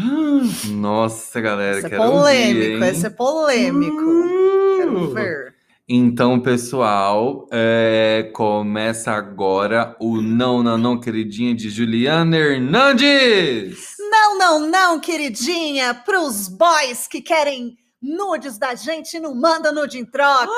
[0.70, 4.00] Nossa, galera, Esse é polêmico, ouvir, esse é polêmico.
[4.00, 4.76] Hum.
[4.78, 5.55] Quero ver.
[5.88, 13.96] Então, pessoal, é, começa agora o Não, Não, Não, Queridinha de Juliana Hernandes!
[13.98, 20.05] Não, não, não, queridinha, pros boys que querem nudes da gente não manda nude em
[20.05, 20.49] troca.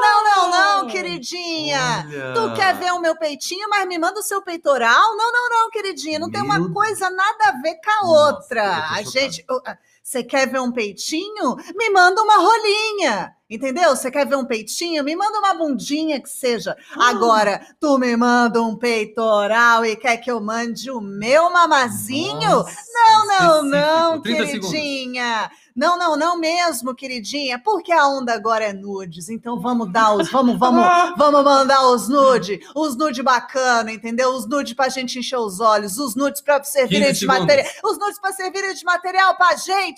[0.00, 2.04] Não, não, não, queridinha.
[2.06, 2.34] Olha.
[2.34, 5.16] Tu quer ver o meu peitinho, mas me manda o seu peitoral?
[5.16, 6.18] Não, não, não, queridinha.
[6.18, 8.62] Não tem uma Meu coisa nada a ver com a outra.
[8.90, 9.78] A chocado.
[10.02, 11.56] Você quer ver um peitinho?
[11.76, 13.32] Me manda uma rolinha.
[13.48, 13.94] Entendeu?
[13.94, 15.04] Você quer ver um peitinho?
[15.04, 16.74] Me manda uma bundinha que seja.
[16.96, 17.10] Ah.
[17.10, 22.40] Agora, tu me manda um peitoral e quer que eu mande o meu mamazinho?
[22.50, 24.22] Nossa, Não, não, não.
[24.22, 24.70] 30 segundos.
[24.70, 25.50] queridinha.
[25.76, 27.58] Não, não, não mesmo, queridinha.
[27.58, 29.28] Porque a onda agora é nudes.
[29.28, 30.84] Então vamos dar os, vamos, vamos,
[31.16, 34.30] vamos mandar os nude, os nude bacana, entendeu?
[34.34, 37.98] Os nude pra gente encher os olhos, os nudes pra servirem 15 de material, os
[37.98, 39.91] nudes pra servirem de material pra gente.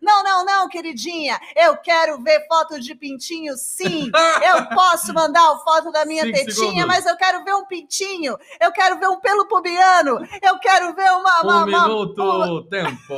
[0.00, 1.38] Não, não, não, queridinha.
[1.56, 4.10] Eu quero ver foto de pintinho, sim.
[4.54, 6.86] Eu posso mandar a foto da minha Cinco tetinha, segundos.
[6.86, 8.36] mas eu quero ver um pintinho.
[8.60, 10.26] Eu quero ver um pelo pubiano.
[10.42, 13.14] Eu quero ver uma, uma, Um uma- minuto, tempo!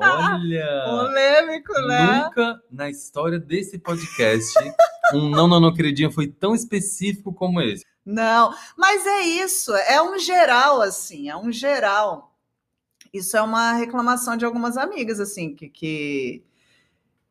[0.00, 0.84] Olha!
[0.86, 2.24] polêmico, né?
[2.24, 4.54] Nunca na história desse podcast
[5.14, 7.84] um Não, Não, Não, Queridinha foi tão específico como esse.
[8.04, 12.32] Não, mas é isso, é um geral, assim, é um geral.
[13.12, 16.42] Isso é uma reclamação de algumas amigas, assim, que, que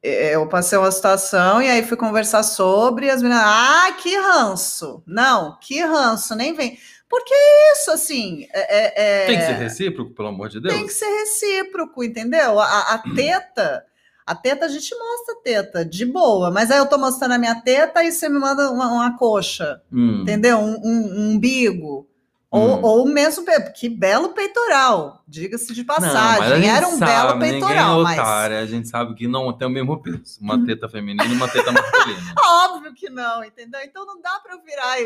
[0.03, 4.15] é, eu passei uma situação e aí fui conversar sobre, e as meninas, ah, que
[4.17, 5.01] ranço.
[5.05, 6.77] Não, que ranço, nem vem.
[7.09, 10.73] Porque é isso, assim, é, é- Tem que ser recíproco, pelo amor de Deus.
[10.75, 12.59] tem que ser recíproco, entendeu?
[12.59, 13.85] A, a teta,
[14.25, 17.37] a teta a gente mostra a teta, de boa, mas aí eu tô mostrando a
[17.37, 20.21] minha teta e você me manda uma, uma coxa Hum.
[20.23, 20.57] entendeu?
[20.57, 22.07] Um, um- um umbigo.
[22.55, 22.79] Ou, Hum.
[22.83, 26.55] ou mesmo, que belo peitoral, diga-se de Não, passagem.
[26.61, 29.67] gente Era um sabe, belo ninguém é peitoral, mas A gente sabe que não tem
[29.67, 30.39] o mesmo peso.
[30.41, 32.33] Uma teta feminina e uma teta masculina.
[32.43, 33.81] óbvio que não, entendeu?
[33.83, 35.03] Então não dá para eu virar, é,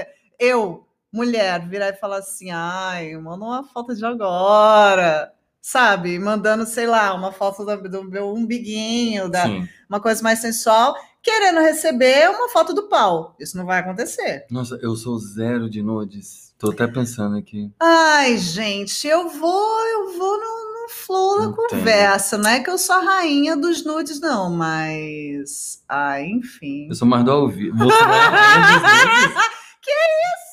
[0.00, 6.18] é, eu, mulher, virar e falar assim, ai, manda uma foto de agora, sabe?
[6.18, 9.68] Mandando, sei lá, uma foto do, do meu umbiguinho, da, Sim.
[9.88, 13.34] uma coisa mais sensual, querendo receber uma foto do pau.
[13.40, 14.46] Isso não vai acontecer.
[14.50, 16.52] Nossa, eu sou zero de nudes.
[16.58, 17.72] Tô até pensando aqui.
[17.80, 22.38] Ai, gente, eu vou, eu vou no, no flow da conversa.
[22.38, 25.82] Não é que eu sou a rainha dos nudes, não, mas.
[25.88, 26.86] Ai, enfim.
[26.88, 27.76] Eu sou mais do ao vivo.
[27.76, 29.44] Você não é a rainha dos nudes?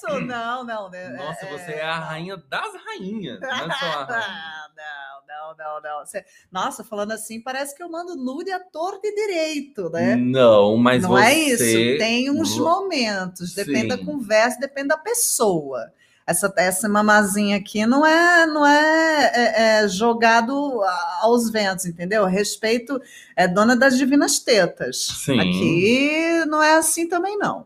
[0.03, 0.89] Isso, não, não.
[0.89, 3.39] né, Nossa, é- você é a rainha das rainhas.
[3.39, 4.69] Não é só a rainha.
[4.75, 6.05] não, não, não, não.
[6.05, 10.15] Você- Nossa, falando assim, parece que eu mando nude à torta e direito, né?
[10.15, 11.23] Não, mas não você...
[11.23, 11.97] é isso.
[11.97, 13.53] Tem uns momentos.
[13.53, 14.05] Depende da Sim.
[14.05, 15.91] conversa, depende da pessoa.
[16.27, 20.81] essa, essa mamazinha aqui não é, não é, é, é jogado
[21.21, 22.25] aos ventos, entendeu?
[22.25, 23.01] Respeito
[23.35, 24.97] é dona das divinas tetas.
[25.25, 25.39] Sim.
[25.39, 27.65] Aqui não é assim também, não.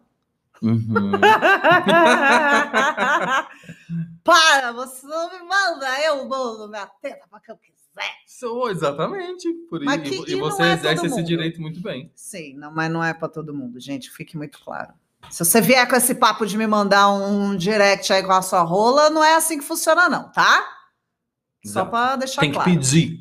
[0.62, 1.12] Uhum.
[4.24, 7.76] Para, você não me manda eu dou minha teta para que eu quiser.
[8.28, 9.52] Sou, exatamente.
[9.70, 10.24] Por Mas isso.
[10.26, 12.12] que- E e você é exerce esse direito muito bem.
[12.16, 14.94] Sim, não, mas não é para todo mundo, gente, fique muito claro.
[15.30, 18.62] Se você vier com esse papo de me mandar um direct aí com a sua
[18.62, 20.62] rola, não é assim que funciona, não, tá?
[21.66, 21.92] Só Exato.
[21.92, 22.70] para deixar Tem que claro.
[22.72, 23.20] pedir.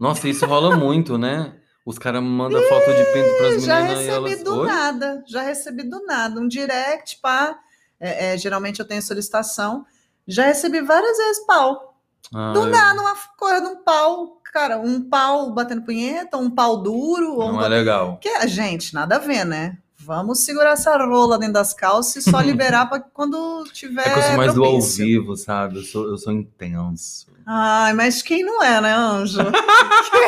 [0.00, 1.60] Nossa, isso rola muito, né?
[1.84, 4.42] Os caras mandam foto de pinto pras Já meninas e recebi elas.
[4.44, 4.66] do Oi?
[4.66, 6.40] nada, já recebi do nada.
[6.40, 7.58] Um direct, pá.
[8.00, 9.84] É, é, geralmente eu tenho solicitação.
[10.26, 11.96] Já recebi várias vezes pau.
[12.34, 16.50] Ah, Do eu- nada, uma coisa de um pau, cara, um pau batendo punheta, um
[16.50, 17.38] pau duro.
[17.38, 17.62] Não um...
[17.62, 18.18] é legal.
[18.18, 19.78] Que, gente, nada a ver, né?
[19.96, 24.06] Vamos segurar essa rola dentro das calças e só liberar para quando tiver.
[24.06, 25.04] É que eu sou mais do ao propício.
[25.04, 25.78] vivo, sabe?
[25.78, 27.26] Eu sou, eu sou intenso.
[27.46, 29.38] Ai, mas quem não é, né, Anjo?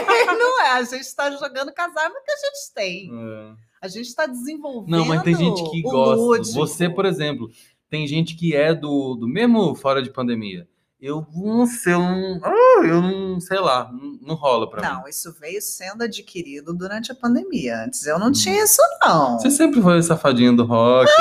[0.06, 0.70] quem não é?
[0.72, 3.10] A gente está jogando com as armas que a gente tem.
[3.80, 4.90] A gente está desenvolvendo.
[4.90, 6.16] Não, mas tem gente que gosta.
[6.16, 6.54] lúdico.
[6.54, 7.50] Você, por exemplo,
[7.88, 10.68] tem gente que é do, do mesmo fora de pandemia.
[11.00, 14.86] Eu não sei, eu não, ah, eu não sei lá, não, não rola pra mim.
[14.86, 17.84] Não, isso veio sendo adquirido durante a pandemia.
[17.84, 19.38] Antes eu não tinha isso, não.
[19.38, 21.10] Você sempre foi safadinho do rock.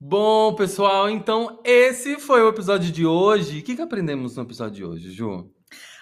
[0.00, 3.60] Bom, pessoal, então esse foi o episódio de hoje.
[3.60, 5.48] O que, que aprendemos no episódio de hoje, Ju?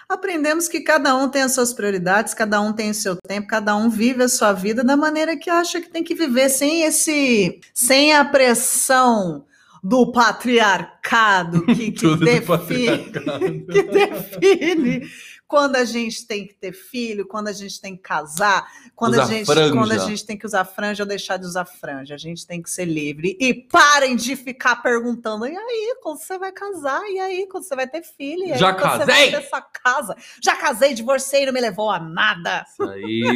[0.07, 3.75] Aprendemos que cada um tem as suas prioridades, cada um tem o seu tempo, cada
[3.75, 7.59] um vive a sua vida da maneira que acha que tem que viver, sem esse,
[7.73, 9.45] sem a pressão
[9.83, 13.65] do patriarcado que, que Tudo do define, patriarcado.
[13.67, 15.07] que define
[15.47, 19.25] quando a gente tem que ter filho, quando a gente tem que casar, quando, a
[19.25, 19.73] gente, franja.
[19.73, 22.15] quando a gente tem que usar franja ou deixar de usar franja.
[22.15, 23.37] A gente tem que ser livre.
[23.39, 27.01] E parem de ficar perguntando: e aí, quando você vai casar?
[27.09, 28.45] E aí, quando você vai ter filho?
[28.45, 29.31] E aí, Já quando você casei!
[29.31, 30.15] vai casa?
[30.41, 32.65] Já casei, divorciei, não me levou a nada.
[32.67, 33.29] Isso aí.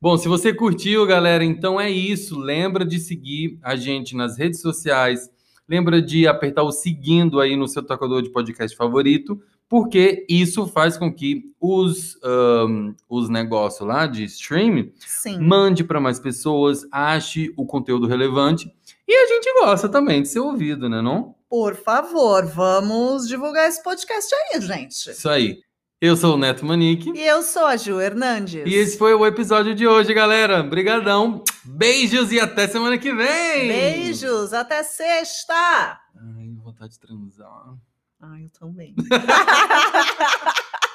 [0.00, 2.38] Bom, se você curtiu, galera, então é isso.
[2.38, 5.28] Lembra de seguir a gente nas redes sociais.
[5.68, 10.96] Lembra de apertar o seguindo aí no seu tocador de podcast favorito, porque isso faz
[10.96, 15.40] com que os, ahn, os negócios lá de streaming Sim.
[15.40, 18.72] mande para mais pessoas, ache o conteúdo relevante.
[19.08, 21.34] E a gente gosta também de ser ouvido, né, não?
[21.48, 25.10] Por favor, vamos divulgar esse podcast aí, gente.
[25.10, 25.60] Isso aí.
[26.00, 27.10] Eu sou o Neto Manique.
[27.14, 28.62] E eu sou a Ju Hernandes.
[28.66, 30.60] E esse foi o episódio de hoje, galera.
[30.60, 31.42] Obrigadão.
[31.68, 33.68] Beijos e até semana que vem.
[33.68, 35.54] Beijos, até sexta!
[35.54, 37.74] Ai, vontade de transar.
[38.20, 38.94] Ai, eu também.